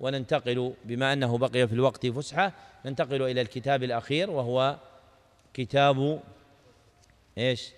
[0.00, 2.52] وننتقل بما أنه بقي في الوقت فسحة
[2.86, 4.76] ننتقل إلى الكتاب الأخير وهو
[5.54, 6.22] كتاب
[7.38, 7.70] إيش؟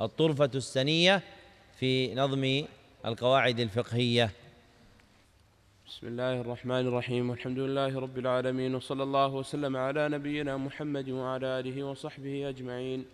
[0.00, 1.22] الطرفة السنية
[1.78, 2.64] في نظم
[3.06, 4.30] القواعد الفقهية.
[5.88, 11.46] بسم الله الرحمن الرحيم والحمد لله رب العالمين وصلى الله وسلم على نبينا محمد وعلى
[11.46, 13.04] آله وصحبه أجمعين.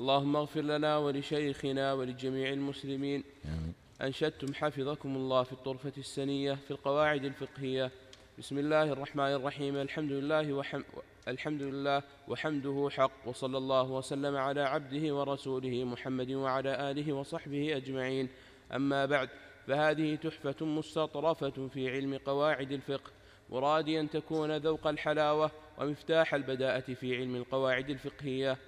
[0.00, 3.24] اللهم اغفر لنا ولشيخنا ولجميع المسلمين.
[3.44, 3.85] آمين.
[4.02, 7.90] أنشدتم حفظكم الله في الطرفة السنية في القواعد الفقهية.
[8.38, 9.76] بسم الله الرحمن الرحيم.
[9.76, 10.82] الحمد لله وحم
[11.28, 13.28] الحمد لله وحمده حق.
[13.28, 18.28] وصلى الله وسلم على عبده ورسوله محمد وعلى آله وصحبه أجمعين.
[18.72, 19.28] أما بعد
[19.66, 23.10] فهذه تحفة مستطرفة في علم قواعد الفقه
[23.50, 28.58] مرادي أن تكون ذوق الحلاوة ومفتاح البداءة في علم القواعد الفقهية.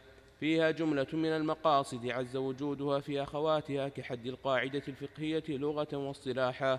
[0.41, 6.79] فيها جملة من المقاصد عز وجودها في أخواتها كحد القاعدة الفقهية لغة واصطلاحا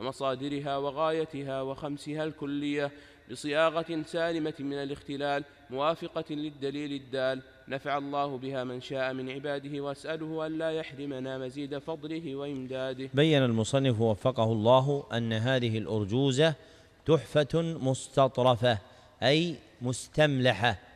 [0.00, 2.90] ومصادرها وغايتها وخمسها الكلية
[3.30, 10.46] بصياغة سالمة من الاختلال موافقة للدليل الدال نفع الله بها من شاء من عباده وأسأله
[10.46, 13.08] أن لا يحرمنا مزيد فضله وإمداده.
[13.14, 16.54] بين المصنف وفقه الله أن هذه الأرجوزة
[17.06, 18.78] تحفة مستطرفة
[19.22, 20.89] أي مستملحة.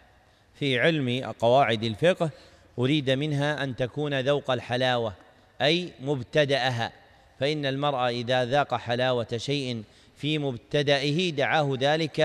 [0.59, 2.31] في علم قواعد الفقه
[2.79, 5.15] أريد منها أن تكون ذوق الحلاوة
[5.63, 6.93] أي مبتدأها.
[7.41, 9.83] فإن المرء إذا ذاق حلاوة شيء
[10.17, 12.21] في مبتدئه دعاه ذلك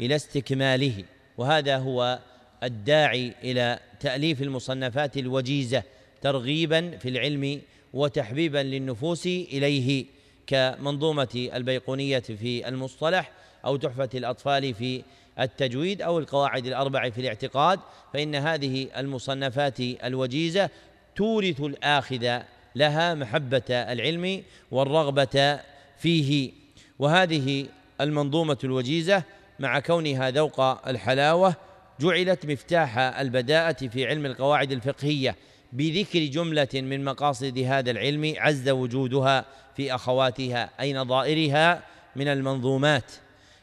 [0.00, 1.04] إلى استكماله.
[1.38, 2.18] وهذا هو
[2.62, 5.82] الداعي إلى تأليف المصنفات الوجيزة
[6.22, 7.60] ترغيبا في العلم
[7.94, 10.04] وتحبيبا للنفوس إليه.
[10.52, 13.30] كمنظومة البيقونية في المصطلح
[13.64, 15.02] أو تحفة الأطفال في
[15.40, 17.80] التجويد أو القواعد الأربع في الاعتقاد
[18.12, 20.70] فإن هذه المصنفات الوجيزة
[21.16, 22.38] تورث الآخذ
[22.76, 25.60] لها محبة العلم والرغبة
[25.98, 26.52] فيه.
[26.98, 27.66] وهذه
[28.00, 29.22] المنظومة الوجيزة
[29.58, 31.54] مع كونها ذوق الحلاوة
[32.00, 35.36] جعلت مفتاح البداءة في علم القواعد الفقهية
[35.72, 39.44] بذكر جملة من مقاصد هذا العلم عز وجودها
[39.76, 41.82] في أخواتها أي نظائرها
[42.16, 43.12] من المنظومات.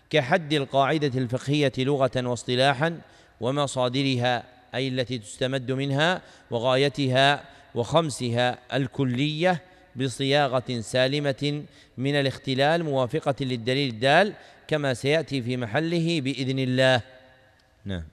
[0.10, 3.02] كحد القاعدة الفقهية لغة واصطلاحا
[3.42, 4.44] ومصادرها
[4.76, 6.22] أي التي تستمد منها
[6.52, 7.44] وغايتها
[7.76, 9.62] وخمسها الكلية
[9.96, 11.64] بصياغة سالمة
[11.98, 14.34] من الاختلال موافقة للدليل الدال
[14.68, 17.02] كما سيأتي في محله بإذن الله.
[17.86, 18.04] نعم.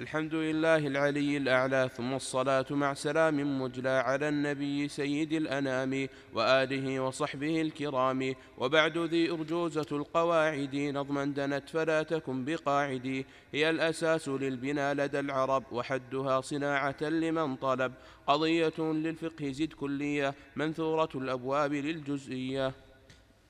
[0.00, 7.60] الحمد لله العلي الأعلى ثم الصلاة مع سلام مجلى على النبي سيد الأنام وآله وصحبه
[7.60, 8.34] الكرام.
[8.58, 16.40] وبعد ذي أرجوزة القواعد نظما دنت فلا تكن بقاعدي هي الأساس للبنا لدى العرب وحدها
[16.40, 17.92] صناعة لمن طلب.
[18.26, 22.72] قضية للفقه زد كلية منثورة الأبواب للجزئية.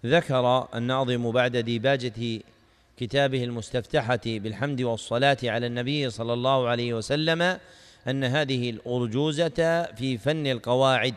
[0.07, 2.43] ذكر الناظم بعد ديباجة
[2.97, 7.59] كتابه المستفتحة بالحمد والصلاة على النبي صلى الله عليه وسلم
[8.09, 11.15] أن هذه الأرجوزة في فن القواعد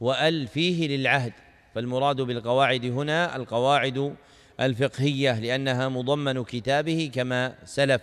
[0.00, 1.32] وأل فيه للعهد.
[1.74, 4.14] فالمراد بالقواعد هنا القواعد
[4.60, 8.02] الفقهية لأنها مضمن كتابه كما سلف.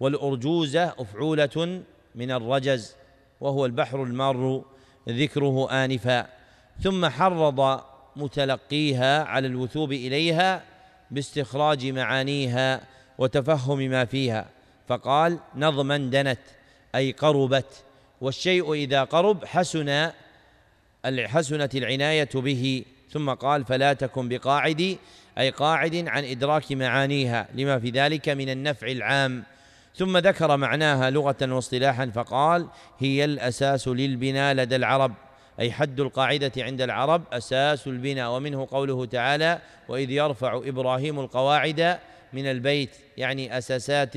[0.00, 1.82] والأرجوزة أفعولة
[2.14, 2.96] من الرجز
[3.40, 4.64] وهو البحر المار
[5.08, 6.26] ذكره آنفا.
[6.80, 7.80] ثم حرض
[8.16, 10.75] متلقيها على الوثوب إليها
[11.10, 12.80] باستخراج معانيها
[13.18, 14.48] وتفهم ما فيها.
[14.88, 16.38] فقال نظما دنت
[16.94, 17.84] أي قربت.
[18.20, 20.10] والشيء إذا قرب حسن
[21.04, 22.84] حسنت العناية به.
[23.10, 24.98] ثم قال فلا تكن بقاعد
[25.38, 29.44] أي قاعد عن إدراك معانيها لما في ذلك من النفع العام.
[29.96, 32.68] ثم ذكر معناها لغة واصطلاحا فقال
[32.98, 35.12] هي الأساس للبناء لدى العرب.
[35.60, 39.58] أي حد القاعدة عند العرب أساس البناء ومنه قوله تعالى
[39.88, 41.98] وإذ يرفع إبراهيم القواعد
[42.32, 44.14] من البيت يعني أساسات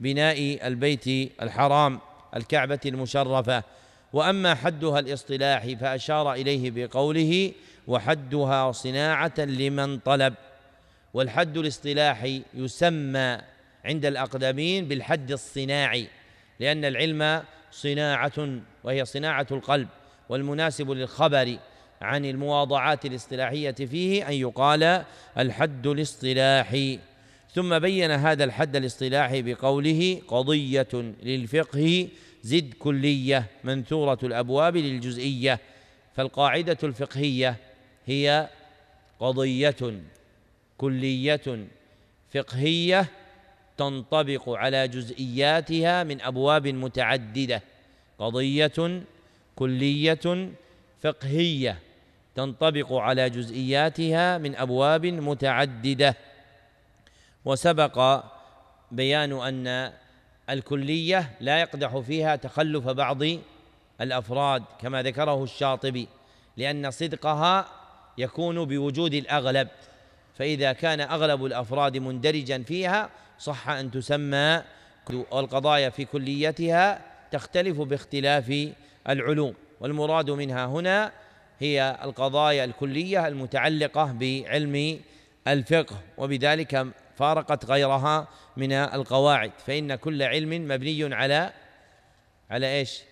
[0.00, 2.00] بناء البيت الحرام
[2.36, 3.62] الكعبة المشرفة.
[4.12, 7.52] وأما حدها الاصطلاحي فأشار إليه بقوله
[7.86, 10.34] وحدها صناعة لمن طلب
[11.14, 13.38] والحد الاصطلاحي يسمى
[13.84, 16.08] عند الأقدمين بالحد الصناعي
[16.60, 19.88] لأن العلم صناعة وهي صناعة القلب.
[20.28, 21.58] والمناسب للخبر
[22.02, 25.04] عن المواضعات الاصطلاحية فيه أن يقال
[25.38, 26.98] الحد الاصطلاحي.
[27.54, 30.88] ثم بين هذا الحد الاصطلاحي بقوله قضية
[31.22, 32.08] للفقه
[32.42, 35.58] زد كلية منثورة الأبواب للجزئية
[36.16, 37.56] فالقاعدة الفقهية
[38.06, 38.48] هي
[39.20, 40.00] قضية
[40.78, 41.66] كلية
[42.34, 43.06] فقهية
[43.76, 47.62] تنطبق على جزئياتها من أبواب متعددة.
[48.18, 49.02] قضية
[49.56, 50.50] كلية
[51.00, 51.78] فقهية
[52.34, 56.16] تنطبق على جزئياتها من أبواب متعددة.
[57.44, 58.24] وسبق
[58.90, 59.92] بيان أن
[60.50, 63.22] الكلية لا يقدح فيها تخلف بعض
[64.00, 66.08] الأفراد كما ذكره الشاطبي
[66.56, 67.68] لأن صدقها
[68.18, 69.68] يكون بوجود الأغلب.
[70.34, 74.62] فإذا كان أغلب الأفراد مندرجا فيها صح أن تسمى
[75.30, 77.00] والقضايا في كليتها
[77.30, 78.72] تختلف باختلاف
[79.08, 81.12] العلوم والمراد منها هنا
[81.58, 85.00] هي القضايا الكلية المتعلقة بعلم
[85.48, 86.86] الفقه وبذلك
[87.16, 89.52] فارقت غيرها من القواعد.
[89.66, 91.52] فإن كل علم مبني على
[92.50, 93.02] على إيش؟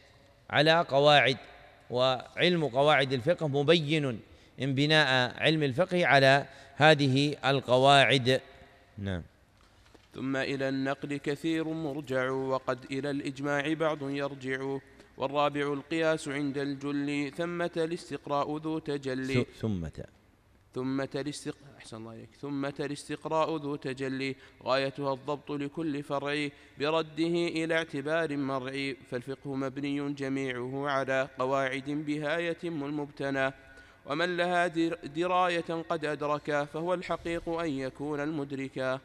[0.50, 1.36] على قواعد
[1.90, 4.20] وعلم قواعد الفقه مبين
[4.62, 6.46] انبناء علم الفقه على
[6.76, 8.40] هذه القواعد.
[8.98, 9.22] نعم.
[10.14, 14.78] ثم إلى النقل كثير مرجع وقد إلى الإجماع بعض يرجع.
[15.16, 20.04] والرابع القياس عند الجل ثمة الاستقراء ذو تجلي ثمة.
[20.74, 27.74] ثمة الاستقراء أحسن الله عليك ثمة الاستقراء ذو تجلي غايتها الضبط لكل فرع برده إلى
[27.74, 33.52] اعتبار مرعي فالفقه مبني جميعه على قواعد بها يتم المبتنى.
[34.06, 34.66] ومن لها
[35.06, 39.00] دراية قد أدرك فهو الحقيق أن يكون المدركا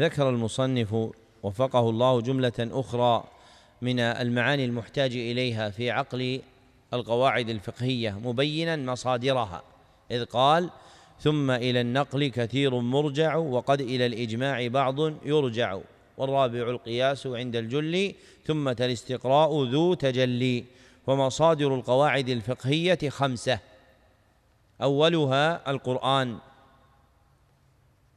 [0.00, 0.94] ذكر المصنف
[1.42, 3.24] وفقه الله جملة أخرى
[3.82, 6.42] من المعاني المحتاج إليها في عقل
[6.94, 9.62] القواعد الفقهية مبينا مصادرها.
[10.10, 10.70] إذ قال
[11.20, 15.78] ثم إلى النقل كثير مرجع وقد إلى الإجماع بعض يرجع.
[16.16, 18.14] والرابع القياس عند الجل
[18.46, 20.64] ثم الاستقراء ذو تجلي.
[21.06, 23.58] ومصادر القواعد الفقهية خمسة.
[24.82, 26.38] أولها القرآن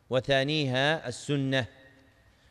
[0.10, 1.66] وثانيها السنة.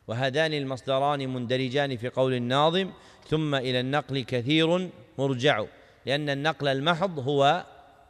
[0.08, 2.90] وهذان المصدران مندرجان في قول الناظم
[3.28, 5.64] ثم إلى النقل كثير مرجع
[6.06, 7.64] لأن النقل المحض هو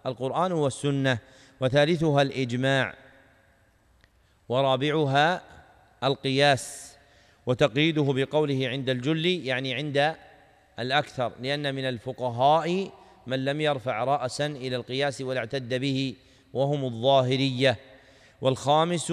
[0.06, 1.18] القرآن والسنة
[1.60, 2.94] وثالثها الإجماع
[4.48, 5.42] ورابعها
[6.04, 6.96] القياس
[7.46, 10.14] وتقييده بقوله عند الجل يعني عند
[10.78, 12.90] الأكثر لأن من الفقهاء
[13.26, 16.14] من لم يرفع رأسا إلى القياس ولا اعتد به
[16.52, 17.78] وهم الظاهرية
[18.40, 19.12] والخامس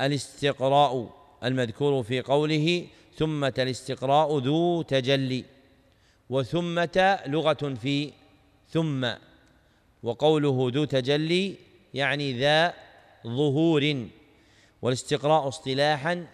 [0.00, 1.23] الاستقراء.
[1.44, 2.86] المذكور في قوله
[3.16, 5.44] ثمة الاستقراء ذو تجلي
[6.30, 8.12] وثمة لغة في
[8.68, 9.08] ثم
[10.02, 11.54] وقوله ذو تجلي
[11.94, 12.74] يعني ذا
[13.26, 14.06] ظهور
[14.82, 16.26] والاستقراء اصطلاحا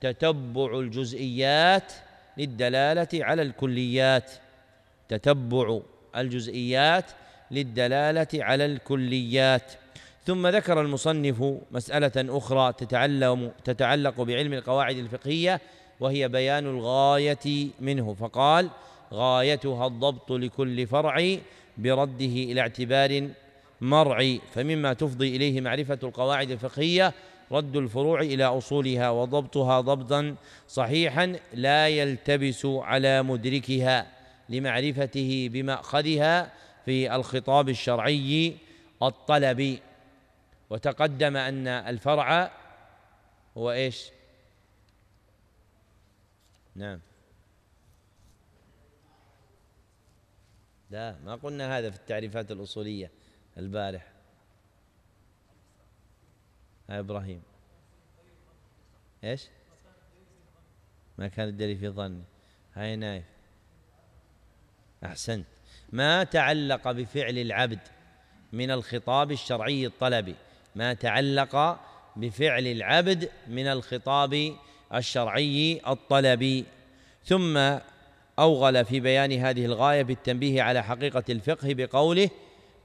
[0.00, 1.92] تتبع الجزئيات
[2.36, 4.30] للدلالة على الكليات
[5.08, 5.80] تتبع
[6.16, 7.10] الجزئيات
[7.50, 9.72] للدلالة على الكليات
[10.26, 15.60] ثم ذكر المصنف مسألة أخرى تتعلم تتعلق بعلم القواعد الفقهية
[16.00, 18.70] وهي بيان الغاية منه فقال
[19.12, 21.36] غايتها الضبط لكل فرع
[21.78, 23.28] برده إلى اعتبار
[23.80, 27.12] مرعي فمما تفضي إليه معرفة القواعد الفقهية
[27.52, 30.34] رد الفروع إلى أصولها وضبطها ضبطا
[30.68, 34.06] صحيحا لا يلتبس على مدركها
[34.48, 36.52] لمعرفته بمأخذها
[36.84, 38.56] في الخطاب الشرعي
[39.02, 39.85] الطلبي.
[40.70, 42.52] وتقدم أن الفرع
[43.56, 44.10] هو إيش؟
[46.74, 47.00] نعم.
[50.90, 53.10] لا ما قلنا هذا في التعريفات الأصولية
[53.58, 54.12] البارح
[56.88, 57.42] يا إبراهيم.
[59.24, 59.48] إيش؟
[61.18, 62.22] ما كان الدليل في ظني.
[62.74, 63.24] هاي نايف.
[65.04, 65.46] أحسنت.
[65.92, 67.80] ما تعلق بفعل العبد
[68.52, 70.34] من الخطاب الشرعي الطلبي
[70.76, 71.78] ما تعلق
[72.16, 74.52] بفعل العبد من الخطاب
[74.94, 76.64] الشرعي الطلبي.
[77.24, 77.78] ثم
[78.38, 82.30] أوغل في بيان هذه الغاية بالتنبيه على حقيقة الفقه بقوله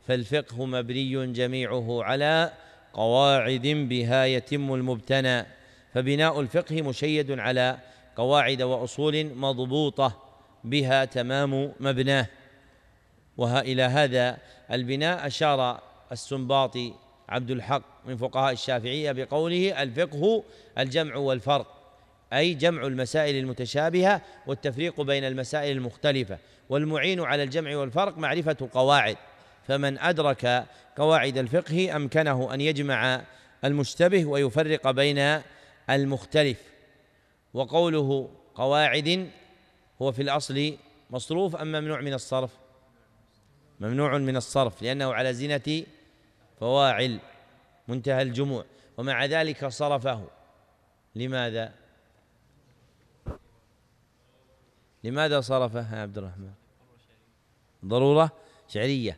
[0.07, 2.51] فالفقه مبني جميعه على
[2.93, 5.45] قواعد بها يتم المبتنى
[5.93, 7.77] فبناء الفقه مشيد على
[8.15, 10.17] قواعد وأصول مضبوطة
[10.63, 12.27] بها تمام مبناه.
[13.37, 14.37] والى هذا
[14.71, 15.81] البناء أشار
[16.11, 16.93] السنباطي
[17.31, 20.43] عبد الحق من فقهاء الشافعية بقوله الفقه
[20.77, 21.81] الجمع والفرق
[22.33, 26.37] أي جمع المسائل المتشابهة والتفريق بين المسائل المختلفة
[26.69, 29.17] والمعين على الجمع والفرق معرفة القواعد
[29.67, 30.65] فمن أدرك
[30.97, 33.21] قواعد الفقه أمكنه أن يجمع
[33.65, 35.41] المشتبه ويفرق بين
[35.89, 36.57] المختلف.
[37.53, 39.29] وقوله قواعد
[40.01, 40.77] هو في الأصل
[41.09, 42.51] مصروف أم ممنوع من الصرف؟
[43.79, 45.83] ممنوع من الصرف لأنه على زنة
[46.61, 47.19] فواعل
[47.87, 48.65] منتهى الجموع.
[48.97, 50.27] ومع ذلك صرفه.
[51.15, 51.73] لماذا؟
[55.03, 56.51] لماذا صرفه يا عبد الرحمن؟
[57.85, 58.31] ضرورة
[58.67, 59.17] شعرية.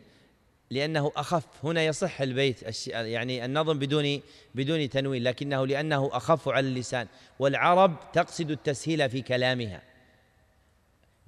[0.70, 1.46] لأنه أخف.
[1.64, 4.22] هنا يصح البيت يعني النظم بدون
[4.56, 7.08] بدون تنوين لكنه لأنه أخف على اللسان.
[7.40, 9.82] والعرب تقصد التسهيل في كلامها.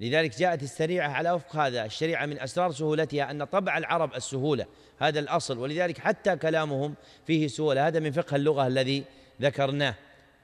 [0.00, 4.66] لذلك جاءت الشريعة على وفق هذا الشريعة من أسرار سهولتها أن طبع العرب السهولة
[4.98, 6.94] هذا الأصل ولذلك حتى كلامهم
[7.26, 9.04] فيه سهولة هذا من فقه اللغة الذي
[9.42, 9.94] ذكرناه.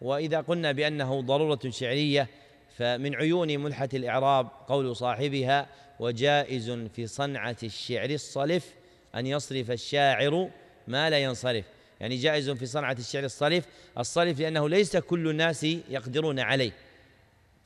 [0.00, 2.28] وإذا قلنا بأنه ضرورة شعرية
[2.76, 5.66] فمن عيون ملحة الإعراب قول صاحبها
[6.00, 8.74] وجائز في صنعة الشعر الصلف
[9.14, 10.50] أن يصرف الشاعر
[10.88, 11.64] ما لا ينصرف.
[12.00, 13.64] يعني جائز في صنعة الشعر الصلف
[13.98, 16.72] الصلف لأنه ليس كل الناس يقدرون عليه.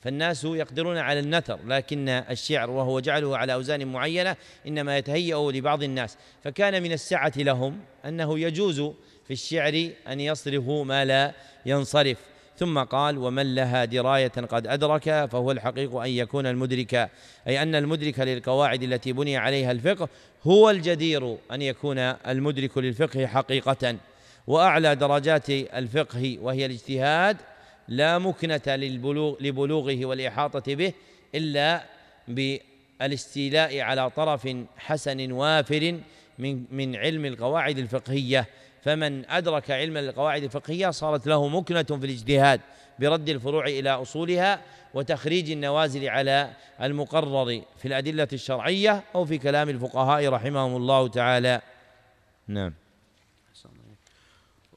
[0.01, 4.35] فالناس يقدرون على النثر لكن الشعر وهو جعله على أوزان معينة
[4.67, 6.17] إنما يتهيأ لبعض الناس.
[6.43, 8.79] فكان من السعة لهم أنه يجوز
[9.27, 11.33] في الشعر أن يصرفوا ما لا
[11.65, 12.17] ينصرف.
[12.57, 17.09] ثم قال ومن لها دراية قد أدرك فهو الحقيق أن يكون المدرك.
[17.47, 20.09] أي أن المدرك للقواعد التي بني عليها الفقه
[20.43, 23.95] هو الجدير أن يكون المدرك للفقه حقيقة.
[24.47, 27.37] وأعلى درجات الفقه وهي الاجتهاد
[27.87, 30.93] لا مكنة للبلوغ لبلوغه والإحاطة به
[31.35, 31.83] إلا
[32.27, 35.99] بالاستيلاء على طرف حسن وافر
[36.39, 38.47] من من علم القواعد الفقهية.
[38.81, 42.61] فمن أدرك علم القواعد الفقهية صارت له مكنة في الاجتهاد
[42.99, 44.61] برد الفروع إلى أصولها
[44.93, 46.49] وتخريج النوازل على
[46.81, 51.61] المقرر في الأدلة الشرعية أو في كلام الفقهاء رحمهم الله تعالى.
[52.47, 52.73] نعم.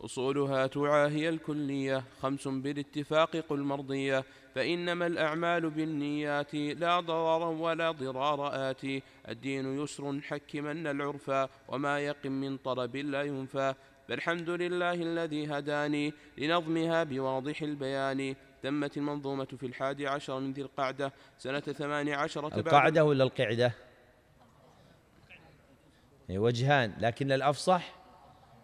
[0.05, 9.03] أصولها تعاهي الكلية خمس بالاتفاق قل مرضية فإنما الأعمال بالنيات لا ضرر ولا ضرار آتي.
[9.29, 13.75] الدين يسر حكمن العرفا وما يقم من طلب لا ينفى.
[14.09, 18.35] فالحمد لله الذي هداني لنظمها بواضح البيان.
[18.63, 23.73] تمت المنظومة في الحادي عشر من ذي القعدة سنة ثماني عشرة القعدة ولا القعدة؟
[26.31, 27.95] وجهان لكن الأفصح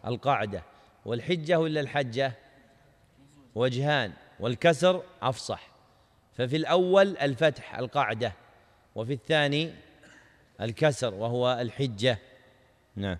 [0.07, 0.76] القاعدة.
[1.07, 2.33] والحجة ولا الحجة؟
[3.55, 5.71] وجهان والكسر أفصح.
[6.37, 8.33] ففي الأول الفتح القاعدة
[8.95, 9.75] وفي الثاني
[10.61, 12.19] الكسر وهو الحجة.
[12.97, 13.19] نعم.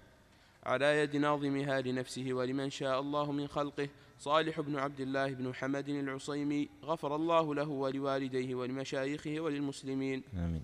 [0.65, 3.89] على يد ناظمها لنفسه ولمن شاء الله من خلقه
[4.19, 10.23] صالح بن عبد الله بن حمد العصيمي غفر الله له ولوالديه ولمشايخه وللمسلمين.
[10.35, 10.63] آمين.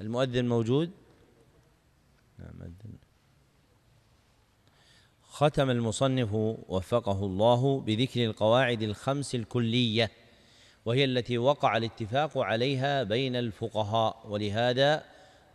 [0.00, 0.90] المؤذن موجود؟
[2.38, 2.72] نعم
[5.38, 6.34] ختم المصنف
[6.68, 10.10] وفقه الله بذكر القواعد الخمس الكلية
[10.84, 15.04] وهي التي وقع الاتفاق عليها بين الفقهاء ولهذا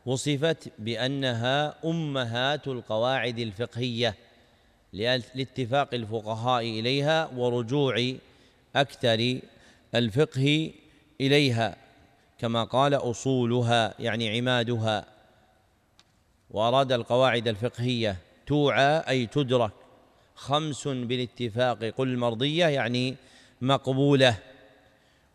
[0.05, 4.15] وصفت بأنها أمهات القواعد الفقهية
[4.93, 8.13] لاتفاق الفقهاء إليها ورجوع
[8.75, 9.39] أكثر
[9.95, 10.71] الفقه
[11.21, 11.75] إليها
[12.39, 15.05] كما قال أصولها يعني عمادها
[16.51, 18.17] وأراد القواعد الفقهية.
[18.47, 19.71] توعى أي تدرك.
[20.35, 23.15] خمس بالاتفاق قل مرضية يعني
[23.61, 24.37] مقبولة.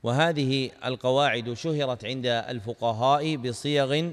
[0.03, 4.11] وهذه القواعد شهرت عند الفقهاء بصيغ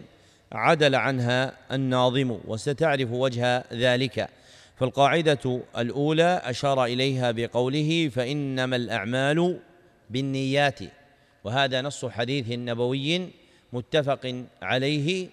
[0.52, 4.30] عدل عنها الناظم وستعرف وجه ذلك.
[4.76, 9.60] فالقاعدة الأولى أشار إليها بقوله فإنما الأعمال
[10.10, 10.80] بالنيات.
[11.44, 13.30] وهذا نص حديث نبوي
[13.74, 15.28] متفق عليه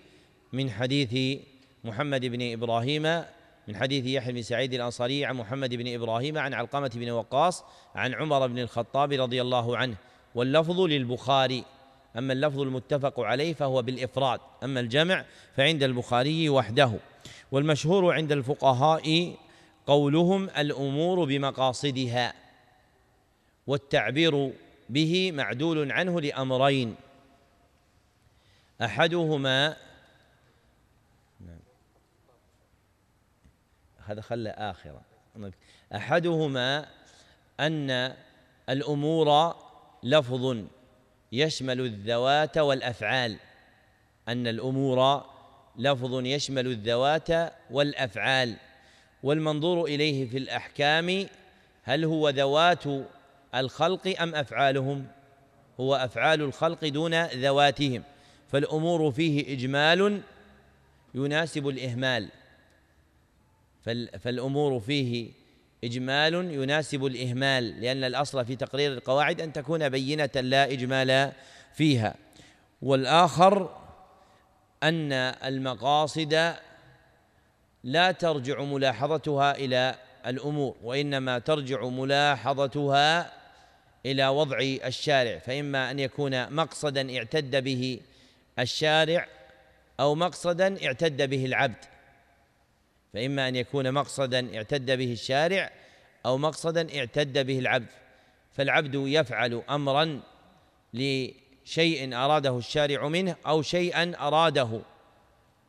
[0.52, 1.38] من حديث
[1.84, 3.22] محمد بن إبراهيم
[3.68, 7.64] من حديث يحيى بن سعيد الأنصاري عن محمد بن إبراهيم عن علقمة بن وقاص
[7.94, 9.94] عن عمر بن الخطاب رضي الله عنه.
[10.34, 11.64] واللفظ للبخاري
[12.18, 14.40] أما اللفظ المتفق عليه فهو بالإفراد.
[14.64, 15.24] أما الجمع
[15.56, 16.92] فعند البخاري وحده.
[17.52, 19.36] والمشهور عند الفقهاء
[19.86, 22.34] قولهم الأمور بمقاصدها
[23.66, 24.52] والتعبير
[24.88, 26.94] به معدول عنه لأمرين.
[28.82, 29.76] أحدهما
[34.06, 35.02] هذا خلى آخرة.
[35.96, 36.86] أحدهما
[37.60, 38.14] أن
[38.68, 39.56] الأمور
[40.02, 40.56] لفظ
[41.32, 43.36] يشمل الذوات والأفعال.
[44.28, 45.24] أن الأمور
[45.76, 48.56] لفظ يشمل الذوات والأفعال.
[49.22, 51.26] والمنظور إليه في الأحكام
[51.82, 52.84] هل هو ذوات
[53.54, 55.06] الخلق أم أفعالهم؟
[55.80, 58.02] هو أفعال الخلق دون ذواتهم.
[58.48, 60.22] فالأمور فيه إجمال
[61.14, 62.28] يناسب الإهمال.
[64.20, 65.30] فالأمور فيه
[65.84, 71.32] إجمال يناسب الإهمال لأن الأصل في تقرير القواعد أن تكون بينة لا إجمال
[71.74, 72.14] فيها.
[72.82, 73.76] والآخر
[74.82, 76.54] أن المقاصد
[77.84, 79.94] لا ترجع ملاحظتها إلى
[80.26, 83.32] الأمور وإنما ترجع ملاحظتها
[84.06, 85.38] إلى وضع الشارع.
[85.38, 88.00] فإما أن يكون مقصدا اعتد به
[88.58, 89.26] الشارع
[90.00, 91.91] أو مقصدا اعتد به العبد.
[93.12, 95.70] فإما أن يكون مقصدا اعتد به الشارع
[96.26, 97.86] أو مقصدا اعتد به العبد
[98.52, 100.20] فالعبد يفعل أمرا
[100.94, 104.80] لشيء أراده الشارع منه أو شيئا أراده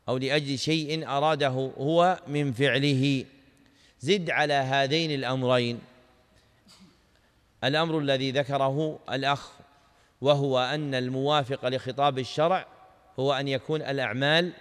[0.08, 1.48] أو لأجل شيء أراده
[1.78, 3.24] هو من فعله.
[4.00, 5.80] زد على هذين الأمرين.
[7.64, 9.52] الأمر الذي ذكره الأخ
[10.20, 12.66] وهو أن الموافق لخطاب الشرع
[13.20, 14.52] هو أن يكون الأعمال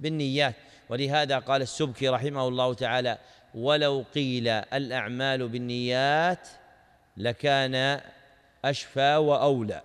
[0.00, 0.54] بالنيات.
[0.88, 3.18] ولهذا قال السبكي رحمه الله تعالى
[3.54, 6.48] ولو قيل الأعمال بالنيات
[7.16, 8.00] لكان
[8.64, 9.82] أشفى وأولى.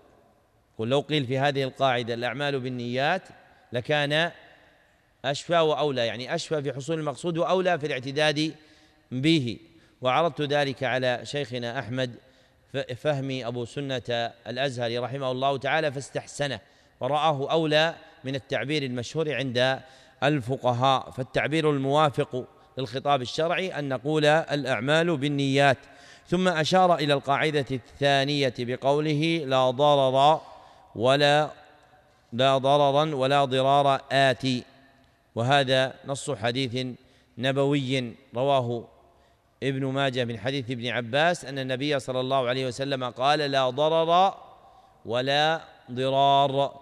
[0.77, 3.21] ولو قيل في هذه القاعدة الأعمال بالنيات
[3.73, 4.31] لكان
[5.25, 8.55] أشفى وأولى يعني أشفى في حصول المقصود وأولى في الاعتداد
[9.11, 9.59] به.
[10.01, 12.15] وعرضت ذلك على شيخنا أحمد
[12.95, 16.59] فهمي أبو سنة الأزهري رحمه الله تعالى فاستحسنه
[16.99, 19.79] ورآه أولى من التعبير المشهور عند
[20.23, 21.11] الفقهاء.
[21.11, 22.45] فالتعبير الموافق
[22.77, 25.77] للخطاب الشرعي أن نقول الأعمال بالنيات.
[26.27, 30.41] ثم أشار إلى القاعدة الثانية بقوله لا ضرر
[30.95, 31.49] ولا
[32.33, 34.63] لا ضررا ولا ضرار آتي.
[35.35, 36.87] وهذا نص حديث
[37.37, 38.87] نبوي رواه
[39.63, 44.33] ابن ماجه من حديث ابن عباس أن النبي صلى الله عليه وسلم قال لا ضرر
[45.05, 45.61] ولا
[45.91, 46.79] ضرار.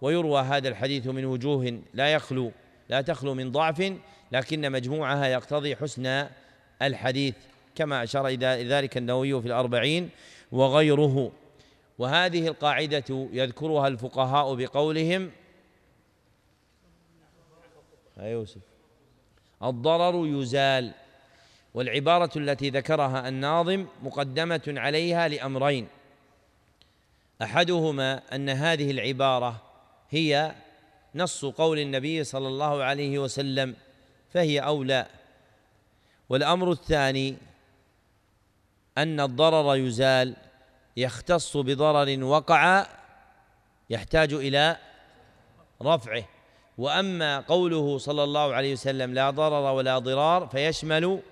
[0.00, 2.52] ويروى هذا الحديث من وجوه لا يخلو.
[2.88, 3.92] لا تخلو من ضعف
[4.32, 6.28] لكن مجموعها يقتضي حسن
[6.82, 7.34] الحديث
[7.74, 10.10] كما أشار إلى ذلك النووي في الأربعين
[10.52, 11.32] وغيره.
[11.98, 15.30] وهذه القاعدة يذكرها الفقهاء بقولهم
[18.18, 18.60] يا يوسف
[19.62, 20.92] الضرر يزال
[21.74, 25.88] والعبارة التي ذكرها الناظم مقدمة عليها لأمرين.
[27.42, 29.62] أحدهما أن هذه العبارة
[30.10, 30.54] هي
[31.14, 33.76] نص قول النبي صلى الله عليه وسلم
[34.30, 35.06] فهي أولى.
[36.28, 37.36] والأمر الثاني
[38.98, 40.36] أن الضرر يزال
[40.96, 42.86] يختص بضرر وقع
[43.90, 44.76] يحتاج إلى
[45.82, 46.24] رفعه.
[46.78, 51.22] وأما قوله صلى الله عليه وسلم لا ضرر ولا ضرار فيشمل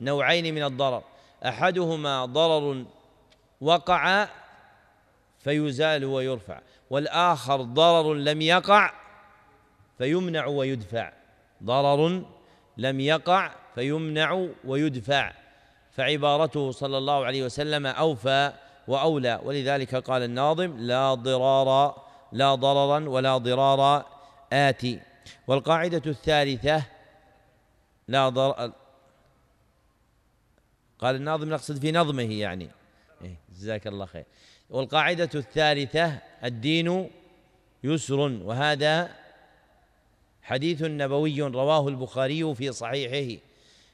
[0.00, 1.02] نوعين من الضرر.
[1.46, 2.84] أحدهما ضرر
[3.60, 4.28] وقع
[5.38, 6.60] فيزال ويرفع.
[6.90, 9.03] والآخر ضرر لم يقع
[9.98, 11.12] فيمنع ويدفع.
[11.62, 12.24] ضرر
[12.76, 15.32] لم يقع فيمنع ويدفع.
[15.92, 18.52] فعبارته صلى الله عليه وسلم أوفى
[18.88, 19.40] وأولى.
[19.44, 22.02] ولذلك قال الناظم لا ضرار
[22.32, 24.06] لا ضررا ولا ضرارا
[24.52, 25.00] آتي.
[25.46, 26.82] والقاعدة الثالثة
[28.08, 28.72] لا ضر
[30.98, 32.70] قال الناظم نقصد في نظمه يعني.
[33.22, 34.24] إيه جزاك الله خير.
[34.70, 37.10] والقاعدة الثالثة الدين
[37.84, 38.18] يسر.
[38.20, 39.23] وهذا
[40.44, 43.40] حديث نبوي رواه البخاري في صحيحه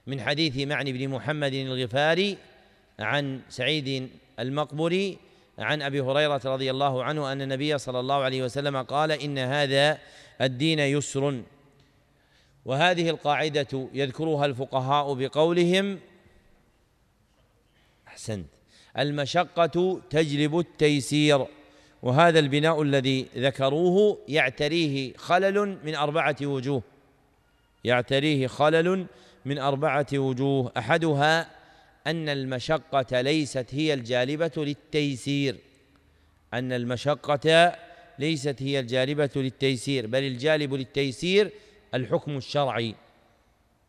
[0.07, 2.39] من حديث معني بن محمد الغفاري
[2.99, 5.19] عن سعيد المقبري
[5.59, 9.99] عن أبي هريرة رضي الله عنه أن النبي صلى الله عليه وسلم قال إن هذا
[10.41, 11.43] الدين يسر.
[12.65, 15.99] وهذه القاعدة يذكرها الفقهاء بقولهم
[18.09, 18.47] أحسنت.
[18.99, 21.47] المشقة تجلب التيسير.
[22.03, 26.83] وهذا البناء الذي ذكروه يعتريه خلل من أربعة وجوه.
[27.85, 29.07] يعتريه خلل
[29.45, 30.73] من أربعة وجوه.
[30.77, 31.51] أحدها
[32.07, 35.57] أن المشقة ليست هي الجالبة للتيسير.
[36.55, 37.77] أن المشقة
[38.19, 41.51] ليست هي الجالبة للتيسير بل الجالب للتيسير
[41.95, 42.95] الحكم الشرعي.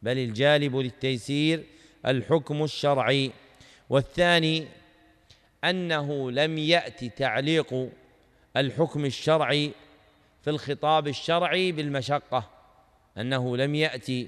[0.01, 1.63] بل الجالب للتيسير
[2.05, 3.31] الحكم الشرعي.
[3.89, 4.67] والثاني
[5.63, 7.89] أنه لم يات تعليق
[8.57, 9.71] الحكم الشرعي
[10.41, 12.49] في الخطاب الشرعي بالمشقة
[13.17, 14.27] أنه لم يأتي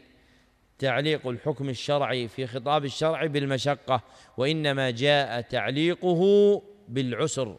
[0.79, 4.01] تعليق الحكم الشرعي في خطاب الشرع بالمشقة
[4.37, 7.57] وإنما جاء تعليقه بالعسر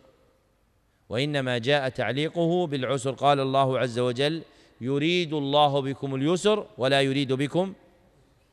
[1.08, 3.10] وإنما جاء تعليقه بالعسر.
[3.10, 4.42] قال الله عز وجل
[4.80, 7.74] يريد الله بكم اليسر ولا يريد بكم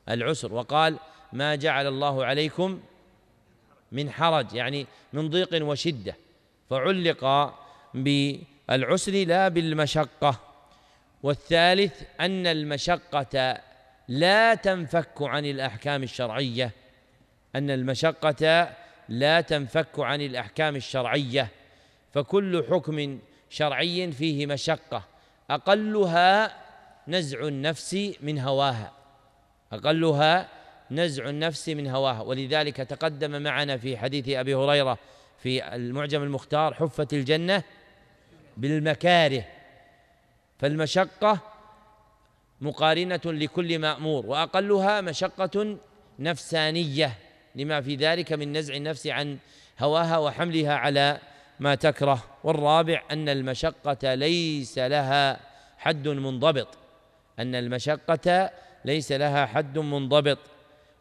[0.08, 0.54] العسر.
[0.54, 0.98] وقال
[1.32, 2.80] ما جعل الله عليكم
[3.92, 6.16] من حرج يعني من ضيق وشدة.
[6.70, 7.52] فعلق
[7.94, 10.40] بالعسر لا بالمشقة.
[11.22, 13.60] والثالث أن المشقة
[14.08, 16.70] لا تنفك عن الأحكام الشرعية.
[17.56, 18.72] أن المشقة
[19.08, 21.48] لا تنفك عن الأحكام الشرعية.
[22.12, 23.18] فكل حكم
[23.50, 25.04] شرعي فيه مشقة.
[25.50, 26.56] أقلها
[27.08, 28.92] نزع النفس من هواها.
[29.72, 30.48] أقلها
[30.90, 32.20] نزع النفس من هواها.
[32.20, 34.98] ولذلك تقدم معنا في حديث أبي هريرة
[35.38, 37.62] في المعجم المختار حفت الجنة
[38.56, 39.44] بالمكاره
[40.58, 41.38] فالمشقة
[42.60, 45.78] مقارنة لكل مأمور وأقلها مشقة
[46.18, 47.18] نفسانية
[47.54, 49.38] لما في ذلك من نزع النفس عن
[49.80, 51.18] هواها وحملها على
[51.60, 52.24] ما تكره.
[52.44, 55.40] والرابع أن المشقة ليس لها
[55.78, 56.68] حد منضبط
[57.38, 58.50] أن المشقة
[58.84, 60.38] ليس لها حد منضبط.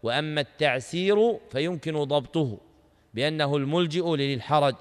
[0.03, 2.57] وأما التعسير فيمكن ضبطه
[3.13, 4.75] بأنه الملجئ للحرج.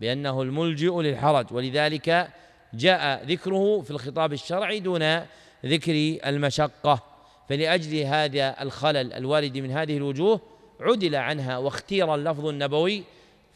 [0.00, 2.28] بأنه الملجئ للحرج ولذلك
[2.74, 5.20] جاء ذكره في الخطاب الشرعي دون
[5.66, 7.02] ذكر المشقة.
[7.48, 10.40] فلأجل هذا الخلل الوارد من هذه الوجوه
[10.80, 13.04] عدل عنها واختير اللفظ النبوي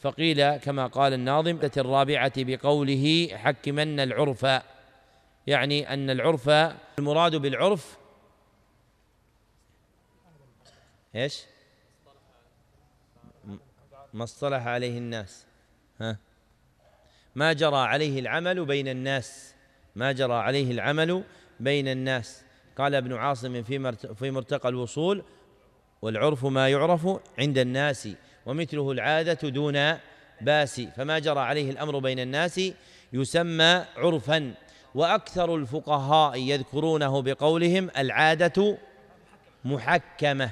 [0.00, 4.46] فقيل كما قال الناظم الرابعة بقوله حكمن العرف
[5.46, 6.48] يعني أن العرف
[6.98, 7.98] المراد بالعرف
[11.14, 11.42] إيش؟
[14.14, 15.46] ما اصطلح عليه الناس.
[16.00, 16.18] ها؟
[17.34, 19.54] ما جرى عليه العمل بين الناس.
[19.96, 21.24] ما جرى عليه العمل
[21.60, 22.42] بين الناس.
[22.78, 25.24] قال ابن عاصم في في مرتقى الوصول
[26.02, 28.08] والعرف ما يعرف عند الناس
[28.46, 29.98] ومثله العادة دون
[30.40, 30.80] باس.
[30.80, 32.60] فما جرى عليه الأمر بين الناس
[33.12, 34.54] يسمى عرفا.
[34.94, 38.78] وأكثر الفقهاء يذكرونه بقولهم العادة
[39.64, 40.50] محكمة.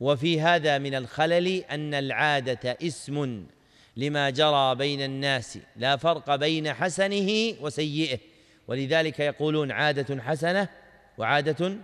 [0.00, 3.46] وفي هذا من الخلل أن العادة اسم
[3.96, 5.58] لما جرى بين الناس.
[5.76, 8.18] لا فرق بين حسنه وسيئه.
[8.68, 10.68] ولذلك يقولون عادة حسنة
[11.18, 11.76] وعادة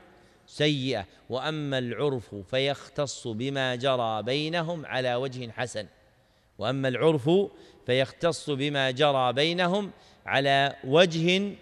[0.47, 1.07] سيئة.
[1.29, 5.87] وأما العرف فيختص بما جرى بينهم على وجه حسن.
[6.59, 7.31] وأما العرف
[7.87, 9.91] فيختص بما جرى بينهم
[10.27, 11.55] على وجه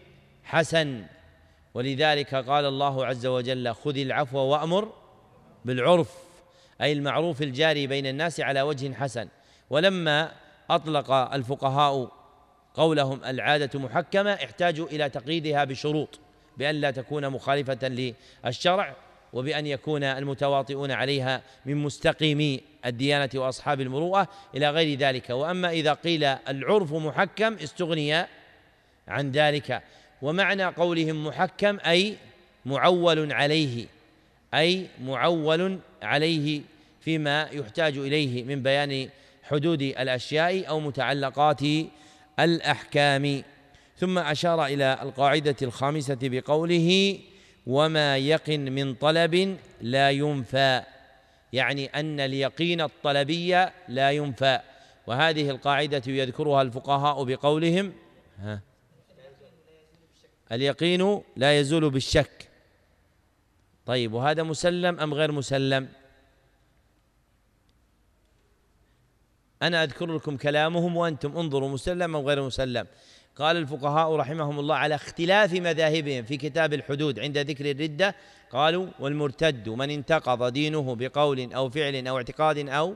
[0.45, 1.05] حسن.
[1.75, 4.93] ولذلك قال الله عز وجل خذ العفو وأمر
[5.65, 6.15] بالعرف.
[6.81, 9.29] أي المعروف الجاري بين الناس على وجه حسن.
[9.71, 10.33] ولما
[10.71, 12.13] أطلق الفقهاء
[12.75, 16.19] قولهم العادة محكمة احتاجوا إلى تقييدها بشروط
[16.57, 18.13] بأن لا تكون مخالفة
[18.45, 18.95] للشرع
[19.33, 25.31] وبأن يكون المتواطئون عليها من مستقيمي الديانة وأصحاب المروءة إلى غير ذلك.
[25.31, 28.27] وأما إذا قيل العرف محكم استغني
[29.09, 29.83] عن ذلك.
[30.23, 32.17] ومعنى قولهم محكم أي
[32.67, 33.87] معول عليه
[34.55, 36.63] أي معول عليه
[37.01, 39.09] فيما يحتاج إليه من بيان
[39.43, 41.61] حدود الأشياء أو متعلقات
[42.41, 43.43] الأحكام.
[43.97, 47.19] ثم أشار إلى القاعدة الخامسة بقوله
[47.67, 50.83] وما يقن من طلب لا ينفى.
[51.53, 54.61] يعني أن اليقين الطلبي لا ينفى.
[55.07, 57.93] وهذه القاعدة يذكرها الفقهاء بقولهم
[58.39, 58.61] ها؟
[60.53, 62.49] اليقين لا يزول بالشك.
[63.87, 65.89] طيب وهذا مسلم أم غير مسلم؟
[69.63, 72.87] أنا أذكر لكم كلامهم وأنتم انظروا مسلم أم غير مسلم.
[73.37, 78.15] قال الفقهاء رحمهم الله على اختلاف مذاهبهم في كتاب الحدود عند ذكر الردة
[78.51, 82.95] قالوا والمرتد من انتقض دينه بقول أو فعل أو اعتقاد أو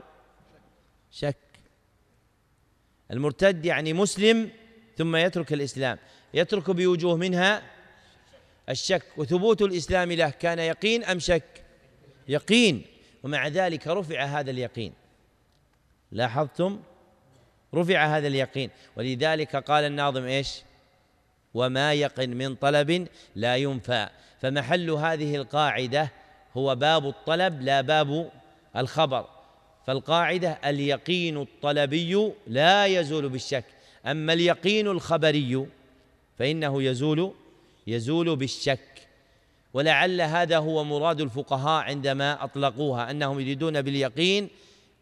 [1.11, 1.37] شك.
[3.11, 4.49] المرتد يعني مسلم
[4.97, 5.97] ثم يترك الإسلام.
[6.33, 7.61] يترك بوجوه منها
[8.69, 11.63] الشك وثبوت الإسلام له كان يقين أم شك؟
[12.27, 12.85] يقين.
[13.23, 14.93] ومع ذلك رفع هذا اليقين.
[16.15, 16.79] لاحظتم؟
[17.73, 18.69] رفع هذا اليقين.
[18.95, 20.61] ولذلك قال الناظم إيش؟
[21.53, 24.07] وما يقن من طلب لا ينفى.
[24.41, 26.11] فمحل هذه القاعدة
[26.57, 28.31] هو باب الطلب لا باب
[28.77, 29.25] الخبر.
[29.87, 33.65] فالقاعدة اليقين الطلبي لا يزول بالشك.
[34.05, 35.67] أما اليقين الخبري
[36.39, 37.33] فإنه يزول
[37.87, 39.07] يزول بالشك.
[39.73, 44.49] ولعل هذا هو مراد الفقهاء عندما أطلقوها أنهم يريدون باليقين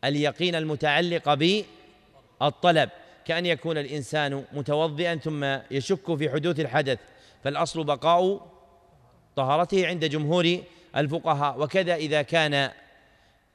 [0.05, 2.89] اليقين المتعلق بالطلب
[3.25, 6.99] كأن يكون الإنسان متوضئا ثم يشك في حدوث الحدث
[7.43, 8.47] فالأصل بقاء
[9.35, 10.57] طهارته عند جمهور
[10.97, 12.71] الفقهاء وكذا إذا كان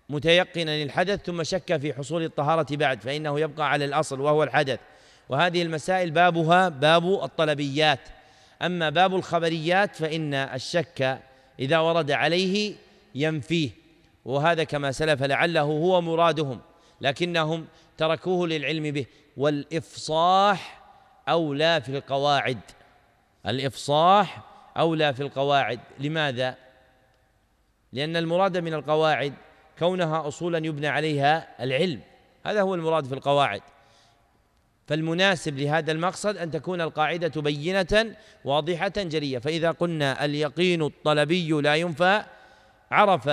[0.08, 4.78] متيقنا للحدث ثم شك في حصول الطهارة بعد فإنه يبقى على الأصل وهو الحدث.
[5.28, 8.00] وهذه المسائل بابها باب الطلبيات.
[8.62, 11.18] أما باب الخبريات فإن الشك
[11.60, 12.74] إذا ورد عليه
[13.14, 13.70] ينفيه.
[14.28, 16.60] وهذا كما سلف لعله هو مرادهم
[17.00, 19.06] لكنهم تركوه للعلم به.
[19.36, 20.80] والإفصاح
[21.28, 22.58] أولى في القواعد.
[23.46, 24.42] الإفصاح
[24.76, 25.80] أولى في القواعد.
[25.98, 26.54] لماذا؟
[27.92, 29.34] لأن المراد من القواعد
[29.78, 32.00] كونها أصولا يبنى عليها العلم.
[32.46, 33.62] هذا هو المراد في القواعد.
[34.86, 42.22] فالمناسب لهذا المقصد أن تكون القاعدة بينة واضحة جلية فإذا قلنا اليقين الطلبي لا ينفى
[42.90, 43.28] عرف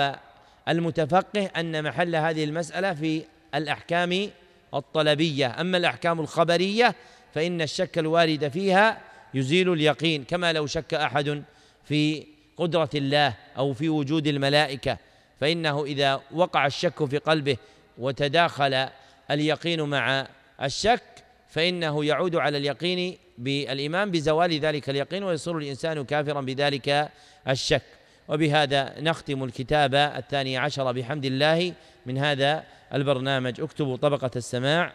[0.68, 3.22] المتفقه أن محل هذه المسألة في
[3.54, 4.30] الأحكام
[4.74, 5.60] الطلبية.
[5.60, 6.94] أما الأحكام الخبرية
[7.34, 9.00] فإن الشك الوارد فيها
[9.34, 11.42] يزيل اليقين كما لو شك أحد
[11.84, 12.26] في
[12.56, 14.98] قدرة الله أو في وجود الملائكة.
[15.40, 17.56] فإنه إذا وقع الشك في قلبه
[17.98, 18.88] وتداخل
[19.30, 20.26] اليقين مع
[20.62, 21.02] الشك
[21.48, 27.10] فإنه يعود على اليقين بالإيمان بزوال ذلك اليقين ويصير الإنسان كافرا بذلك
[27.48, 27.82] الشك.
[28.28, 31.74] وبهذا نختم الكتاب الثاني عشر بحمد الله
[32.06, 33.60] من هذا البرنامج.
[33.60, 34.92] اكتبوا طبقة السماع.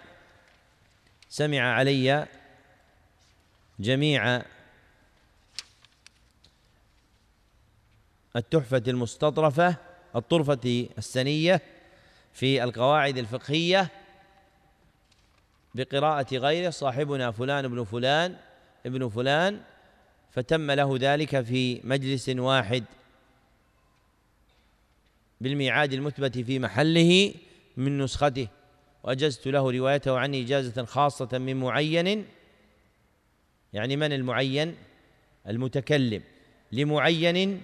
[1.30, 2.28] سمع علي
[3.80, 4.42] جميع
[8.36, 9.76] التحفة المستطرفة
[10.16, 11.62] الطرفة السنية
[12.34, 13.90] في القواعد الفقهية
[15.76, 16.70] بقراءة غيره.
[16.70, 18.36] صاحبنا فلان ابن فلان
[18.86, 19.62] ابن فلان
[20.32, 22.84] فتم له ذلك في مجلس واحد.
[25.42, 27.34] بالميعاد المثبت في محله
[27.78, 28.48] من نسخته.
[29.04, 32.26] وأجزت له روايته عني إجازة خاصة من معين.
[33.74, 34.76] يعني من المعين؟
[35.48, 36.24] المتكلم.
[36.72, 37.62] لمعين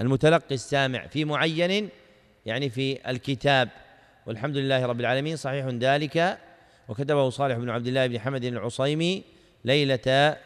[0.00, 1.06] المتلقي السامع.
[1.06, 1.88] في معين
[2.46, 3.68] يعني في الكتاب.
[4.26, 5.36] والحمد لله رب العالمين.
[5.36, 6.38] صحيح ذلك.
[6.88, 9.22] وكتبه صالح بن عبد الله بن حمد العصيمي
[9.64, 10.36] ليلة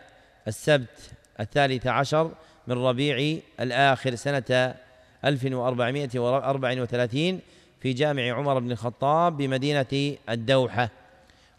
[0.49, 2.35] السبت الثالث عشر
[2.67, 4.75] من ربيع الآخر سنة
[5.25, 7.41] 1434
[7.81, 10.91] في جامع عمر بن الخطاب بمدينة الدوحة.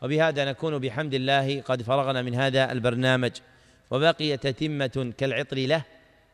[0.01, 3.31] وبهذا نكون بحمد الله قد فرغنا من هذا البرنامج.
[3.91, 5.83] وبقي تتمة كالعطر له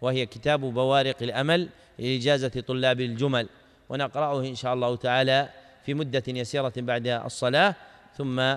[0.02, 3.50] وهي كتاب بوارق الأمل لإجازة طلاب الجمل.
[3.90, 5.50] ونقرأه إن شاء الله تعالى
[5.86, 7.76] في مدة يسيرة بعد الصلاة.
[8.18, 8.56] ثم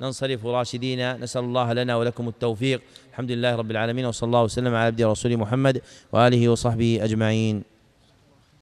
[0.00, 1.20] ننصرف راشدين.
[1.20, 2.82] نسأل الله لنا ولكم التوفيق.
[3.10, 7.77] الحمد لله رب العالمين وصلى الله وسلم على عبد رسول محمد وآله وصحبه أجمعين.